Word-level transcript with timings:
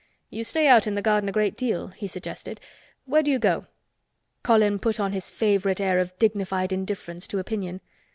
"You 0.31 0.43
stay 0.43 0.67
out 0.67 0.87
in 0.87 0.95
the 0.95 1.01
garden 1.03 1.29
a 1.29 1.31
great 1.31 1.55
deal," 1.55 1.89
he 1.89 2.07
suggested. 2.07 2.59
"Where 3.05 3.21
do 3.21 3.29
you 3.29 3.37
go?" 3.37 3.67
Colin 4.41 4.79
put 4.79 4.99
on 4.99 5.11
his 5.11 5.29
favorite 5.29 5.79
air 5.79 5.99
of 5.99 6.17
dignified 6.17 6.73
indifference 6.73 7.27
to 7.27 7.37
opinion. 7.37 7.81